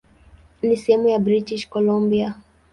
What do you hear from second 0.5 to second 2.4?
Ni sehemu ya British Columbia.